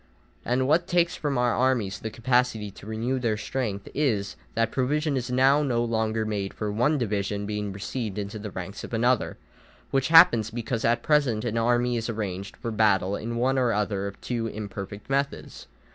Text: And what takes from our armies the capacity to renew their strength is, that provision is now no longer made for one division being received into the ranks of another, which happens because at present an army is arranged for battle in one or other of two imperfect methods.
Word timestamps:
And 0.43 0.67
what 0.67 0.87
takes 0.87 1.15
from 1.15 1.37
our 1.37 1.53
armies 1.55 1.99
the 1.99 2.09
capacity 2.09 2.71
to 2.71 2.87
renew 2.87 3.19
their 3.19 3.37
strength 3.37 3.87
is, 3.93 4.35
that 4.55 4.71
provision 4.71 5.15
is 5.15 5.29
now 5.29 5.61
no 5.61 5.83
longer 5.85 6.25
made 6.25 6.55
for 6.55 6.71
one 6.71 6.97
division 6.97 7.45
being 7.45 7.71
received 7.71 8.17
into 8.17 8.39
the 8.39 8.49
ranks 8.49 8.83
of 8.83 8.95
another, 8.95 9.37
which 9.91 10.07
happens 10.07 10.49
because 10.49 10.83
at 10.83 11.03
present 11.03 11.45
an 11.45 11.55
army 11.59 11.97
is 11.97 12.09
arranged 12.09 12.57
for 12.57 12.71
battle 12.71 13.15
in 13.15 13.35
one 13.35 13.59
or 13.59 13.73
other 13.73 14.07
of 14.07 14.19
two 14.21 14.47
imperfect 14.47 15.07
methods. 15.07 15.67